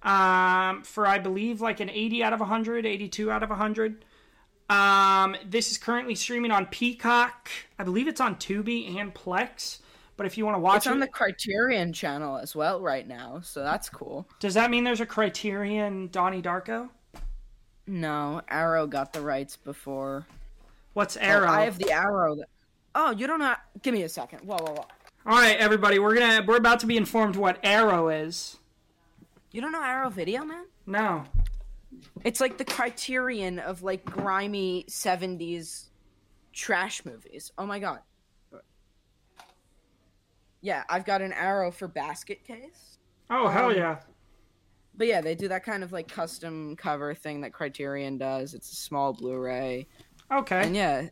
Um, 0.03 0.83
for 0.85 1.07
I 1.07 1.19
believe 1.19 1.61
like 1.61 1.81
an 1.81 1.91
80 1.91 2.23
out 2.23 2.33
of 2.33 2.41
100, 2.41 2.87
82 2.87 3.31
out 3.31 3.43
of 3.43 3.51
100. 3.51 4.05
Um, 4.71 5.37
this 5.45 5.71
is 5.73 5.79
currently 5.79 6.15
streaming 6.15 6.51
on 6.53 6.67
Peacock. 6.67 7.51
I 7.79 7.85
believe 7.85 8.07
it's 8.07 8.21
on 8.21 8.37
Tubi 8.37 8.97
and 8.99 9.13
Plex. 9.13 9.81
But 10.17 10.27
if 10.27 10.37
you 10.39 10.45
want 10.45 10.57
to 10.57 10.61
watch 10.61 10.79
It's 10.79 10.87
it, 10.87 10.91
on 10.91 11.01
the 11.01 11.07
Criterion 11.09 11.93
channel 11.93 12.39
as 12.39 12.55
well 12.55 12.81
right 12.81 13.07
now, 13.07 13.41
so 13.43 13.63
that's 13.63 13.89
cool. 13.89 14.29
does 14.41 14.55
that 14.55 14.69
mean 14.71 14.83
there's 14.85 15.01
a 15.01 15.07
Criterion 15.07 16.09
Donnie 16.09 16.43
Darko? 16.43 16.89
No, 17.87 18.43
Arrow 18.49 18.87
got 18.87 19.13
the 19.13 19.21
rights 19.21 19.57
before. 19.57 20.27
What's 20.99 21.17
Oh, 21.17 21.21
Arrow? 21.21 21.49
I 21.49 21.61
have 21.61 21.79
the 21.79 21.93
Arrow. 21.93 22.35
That... 22.35 22.49
Oh, 22.93 23.13
you 23.13 23.29
don't 23.29 23.39
know. 23.39 23.55
Give 23.83 23.95
me 23.95 24.03
a 24.03 24.09
second. 24.09 24.41
Whoa, 24.41 24.57
whoa, 24.57 24.73
whoa. 24.73 24.87
All 25.27 25.41
right, 25.41 25.57
everybody, 25.57 26.01
we're 26.01 26.17
gonna 26.17 26.45
we're 26.45 26.57
about 26.57 26.81
to 26.81 26.87
be 26.87 26.97
informed 26.97 27.37
what 27.37 27.61
Arrow 27.63 28.09
is. 28.09 28.59
You 29.53 29.61
don't 29.61 29.71
know 29.71 29.81
Arrow 29.81 30.11
Video, 30.11 30.45
man? 30.45 30.65
No. 30.87 31.23
It's 32.25 32.41
like 32.41 32.59
the 32.59 32.65
criterion 32.65 33.61
of 33.61 33.85
like 33.85 34.05
grimy 34.05 34.87
70s 34.89 35.91
trash 36.53 37.05
movies. 37.05 37.53
Oh 37.57 37.65
my 37.65 37.79
god. 37.79 38.01
Yeah, 40.63 40.83
I've 40.91 41.05
got 41.05 41.23
an 41.23 41.33
Arrow 41.33 41.71
for 41.71 41.87
basket 41.87 42.43
case. 42.43 42.99
Oh 43.31 43.47
hell 43.47 43.71
Um, 43.71 43.77
yeah. 43.77 43.99
But 44.97 45.07
yeah, 45.07 45.21
they 45.21 45.37
do 45.37 45.47
that 45.47 45.63
kind 45.63 45.85
of 45.85 45.93
like 45.93 46.09
custom 46.09 46.75
cover 46.75 47.15
thing 47.15 47.43
that 47.43 47.53
Criterion 47.53 48.19
does. 48.19 48.53
It's 48.53 48.73
a 48.73 48.75
small 48.75 49.13
Blu-ray. 49.13 49.87
Okay. 50.33 50.63
And 50.63 50.77
yeah, 50.77 51.09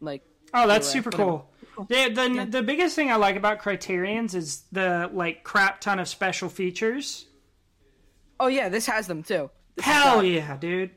like 0.00 0.22
Oh, 0.52 0.66
that's 0.66 0.90
Blu-ray, 0.90 1.04
super 1.04 1.10
whatever. 1.16 1.44
cool. 1.76 1.86
The, 1.88 2.10
the, 2.10 2.46
the 2.50 2.62
biggest 2.62 2.94
thing 2.96 3.10
I 3.10 3.16
like 3.16 3.36
about 3.36 3.60
Criterion's 3.60 4.34
is 4.34 4.64
the 4.72 5.08
like 5.12 5.44
crap 5.44 5.80
ton 5.80 5.98
of 5.98 6.08
special 6.08 6.48
features. 6.48 7.26
Oh 8.38 8.48
yeah, 8.48 8.68
this 8.68 8.86
has 8.86 9.06
them 9.06 9.22
too. 9.22 9.50
This 9.76 9.84
Hell 9.86 10.22
yeah, 10.22 10.56
dude. 10.56 10.90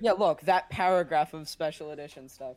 Yeah, 0.00 0.12
look, 0.12 0.42
that 0.42 0.70
paragraph 0.70 1.34
of 1.34 1.48
special 1.48 1.90
edition 1.90 2.28
stuff. 2.28 2.56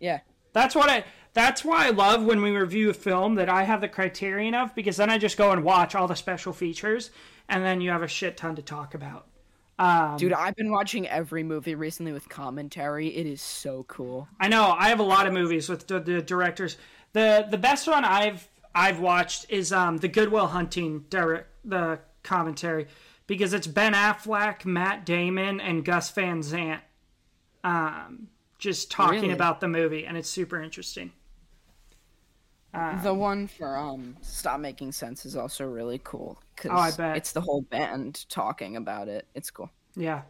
Yeah. 0.00 0.20
That's 0.52 0.74
what 0.74 0.90
I. 0.90 1.04
That's 1.32 1.64
why 1.64 1.86
I 1.86 1.90
love 1.90 2.24
when 2.24 2.42
we 2.42 2.50
review 2.50 2.90
a 2.90 2.94
film 2.94 3.36
that 3.36 3.48
I 3.48 3.62
have 3.62 3.80
the 3.80 3.88
criterion 3.88 4.54
of 4.54 4.74
because 4.74 4.98
then 4.98 5.08
I 5.08 5.16
just 5.16 5.38
go 5.38 5.50
and 5.50 5.64
watch 5.64 5.94
all 5.94 6.06
the 6.06 6.14
special 6.14 6.52
features, 6.52 7.10
and 7.48 7.64
then 7.64 7.80
you 7.80 7.90
have 7.90 8.02
a 8.02 8.08
shit 8.08 8.36
ton 8.36 8.56
to 8.56 8.62
talk 8.62 8.92
about. 8.94 9.28
Um, 9.78 10.16
Dude, 10.16 10.32
I've 10.32 10.54
been 10.54 10.70
watching 10.70 11.08
every 11.08 11.42
movie 11.42 11.74
recently 11.74 12.12
with 12.12 12.28
commentary. 12.28 13.08
It 13.08 13.26
is 13.26 13.40
so 13.40 13.84
cool. 13.84 14.28
I 14.38 14.48
know 14.48 14.70
I 14.78 14.88
have 14.88 15.00
a 15.00 15.04
lot 15.04 15.26
of 15.26 15.32
movies 15.32 15.68
with 15.68 15.86
the, 15.86 15.98
the 15.98 16.22
directors. 16.22 16.76
the 17.14 17.46
The 17.50 17.58
best 17.58 17.88
one 17.88 18.04
I've 18.04 18.48
I've 18.74 19.00
watched 19.00 19.46
is 19.48 19.72
um, 19.72 19.98
the 19.98 20.08
Good 20.08 20.30
Will 20.30 20.46
Hunting 20.46 21.04
direct 21.10 21.48
the 21.64 21.98
commentary 22.22 22.86
because 23.26 23.52
it's 23.54 23.66
Ben 23.66 23.92
Affleck, 23.94 24.64
Matt 24.64 25.04
Damon, 25.06 25.60
and 25.60 25.84
Gus 25.84 26.10
Van 26.12 26.42
Sant, 26.42 26.82
um, 27.64 28.28
just 28.58 28.90
talking 28.90 29.20
Really? 29.22 29.32
about 29.32 29.60
the 29.60 29.68
movie, 29.68 30.04
and 30.06 30.16
it's 30.16 30.28
super 30.28 30.60
interesting. 30.62 31.12
The 33.02 33.12
one 33.12 33.46
for 33.48 33.76
um 33.76 34.16
Stop 34.22 34.60
Making 34.60 34.92
Sense 34.92 35.26
is 35.26 35.36
also 35.36 35.66
really 35.66 36.00
cool 36.02 36.40
cuz 36.56 36.70
Oh, 36.72 36.76
I 36.78 36.90
bet. 36.90 37.16
it's 37.18 37.32
the 37.32 37.40
whole 37.42 37.62
band 37.62 38.24
talking 38.30 38.76
about 38.76 39.08
it. 39.08 39.26
It's 39.34 39.50
cool. 39.50 39.70
Yeah, 39.94 40.22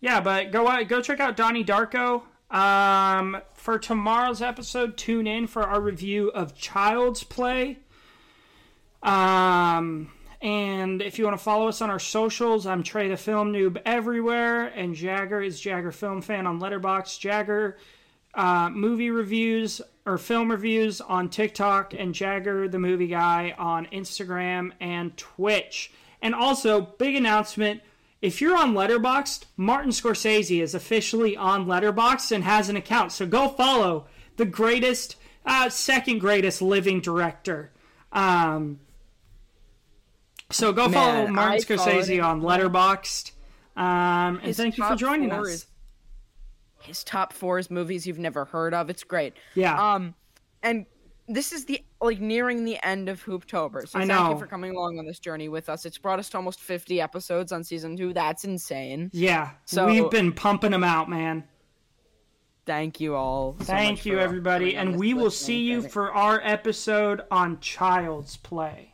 yeah, 0.00 0.20
but 0.20 0.52
go 0.52 0.66
out, 0.68 0.88
go 0.88 1.00
check 1.02 1.20
out 1.20 1.36
Donnie 1.36 1.64
Darko. 1.64 2.22
Um, 2.50 3.38
for 3.54 3.78
tomorrow's 3.78 4.42
episode, 4.42 4.96
tune 4.96 5.26
in 5.26 5.46
for 5.46 5.62
our 5.62 5.80
review 5.80 6.28
of 6.30 6.54
Child's 6.54 7.22
Play. 7.24 7.78
Um, 9.02 10.10
and 10.40 11.00
if 11.02 11.18
you 11.18 11.24
want 11.24 11.36
to 11.36 11.42
follow 11.42 11.68
us 11.68 11.80
on 11.80 11.90
our 11.90 11.98
socials, 11.98 12.66
I'm 12.66 12.82
Trey 12.82 13.08
the 13.08 13.16
Film 13.16 13.52
Noob 13.52 13.80
everywhere, 13.84 14.66
and 14.66 14.94
Jagger 14.94 15.40
is 15.40 15.60
Jagger 15.60 15.92
Film 15.92 16.20
Fan 16.22 16.46
on 16.46 16.60
Letterboxd. 16.60 17.18
Jagger 17.20 17.78
uh, 18.34 18.70
movie 18.70 19.10
reviews 19.10 19.80
or 20.04 20.18
film 20.18 20.50
reviews 20.50 21.00
on 21.00 21.28
TikTok, 21.28 21.94
and 21.94 22.14
Jagger 22.14 22.68
the 22.68 22.78
Movie 22.78 23.06
Guy 23.06 23.54
on 23.56 23.86
Instagram 23.86 24.72
and 24.80 25.16
Twitch. 25.16 25.92
And 26.20 26.34
also, 26.34 26.80
big 26.80 27.14
announcement. 27.14 27.82
If 28.20 28.40
you're 28.40 28.56
on 28.56 28.74
Letterboxd, 28.74 29.44
Martin 29.56 29.90
Scorsese 29.90 30.62
is 30.62 30.74
officially 30.74 31.36
on 31.36 31.66
Letterboxd 31.66 32.32
and 32.32 32.44
has 32.44 32.68
an 32.68 32.76
account. 32.76 33.12
So 33.12 33.26
go 33.26 33.48
follow 33.48 34.06
the 34.36 34.44
greatest, 34.44 35.16
uh, 35.44 35.68
second 35.68 36.20
greatest 36.20 36.62
living 36.62 37.00
director. 37.00 37.72
Um, 38.12 38.80
so 40.50 40.72
go 40.72 40.88
follow 40.88 41.26
Martin 41.28 41.54
I 41.54 41.58
Scorsese 41.58 42.22
on 42.22 42.42
Letterboxd. 42.42 43.32
Um, 43.76 44.40
and 44.42 44.54
thank 44.54 44.78
you 44.78 44.84
for 44.86 44.96
joining 44.96 45.32
us. 45.32 45.66
Is- 46.82 46.98
His 46.98 47.04
top 47.04 47.32
4 47.32 47.58
is 47.58 47.70
movies 47.70 48.06
you've 48.06 48.18
never 48.18 48.44
heard 48.44 48.74
of. 48.74 48.90
It's 48.90 49.04
great. 49.04 49.34
Yeah. 49.54 49.94
Um 49.94 50.14
and 50.62 50.86
this 51.28 51.52
is 51.52 51.64
the 51.64 51.80
like 52.00 52.20
nearing 52.20 52.64
the 52.64 52.78
end 52.84 53.08
of 53.08 53.24
Hooptober. 53.24 53.88
So 53.88 53.98
I 53.98 54.02
thank 54.02 54.08
know. 54.08 54.32
you 54.32 54.38
for 54.38 54.46
coming 54.46 54.72
along 54.74 54.98
on 54.98 55.06
this 55.06 55.18
journey 55.20 55.48
with 55.48 55.68
us. 55.68 55.86
It's 55.86 55.98
brought 55.98 56.18
us 56.18 56.28
to 56.30 56.36
almost 56.36 56.60
50 56.60 57.00
episodes 57.00 57.52
on 57.52 57.62
season 57.64 57.96
2. 57.96 58.12
That's 58.12 58.44
insane. 58.44 59.10
yeah. 59.12 59.50
So- 59.64 59.86
we've 59.86 60.10
been 60.10 60.32
pumping 60.32 60.72
them 60.72 60.84
out, 60.84 61.08
man. 61.08 61.44
Thank 62.64 63.00
you 63.00 63.16
all. 63.16 63.56
so 63.58 63.64
Thank 63.64 64.06
you, 64.06 64.20
everybody. 64.20 64.76
And 64.76 64.96
we 64.96 65.14
will 65.14 65.30
see 65.32 65.62
you 65.62 65.82
for 65.82 66.12
our 66.12 66.40
episode 66.44 67.22
on 67.30 67.58
Child's 67.58 68.36
Play. 68.36 68.91